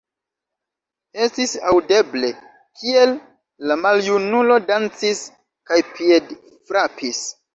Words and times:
Estis 1.25 1.51
aŭdeble, 1.71 2.29
kiel 2.79 3.13
la 3.71 3.77
maljunulo 3.83 4.57
dancis 4.71 5.23
kaj 5.73 5.81
piedfrapis. 5.93 7.23